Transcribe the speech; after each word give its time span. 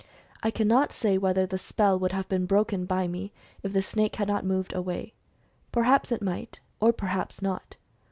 I 0.41 0.49
cannot 0.49 0.91
say 0.91 1.19
whether 1.19 1.45
the 1.45 1.59
spell 1.59 1.99
would 1.99 2.11
have 2.11 2.27
been 2.27 2.47
broken 2.47 2.85
by 2.85 3.07
me, 3.07 3.31
if 3.61 3.71
the 3.71 3.83
snake 3.83 4.15
had 4.15 4.27
not 4.27 4.43
moved 4.43 4.73
away— 4.73 5.13
perhaps 5.71 6.11
it 6.11 6.23
might, 6.23 6.59
or 6.79 6.91
perhaps 6.91 7.39
not. 7.39 7.77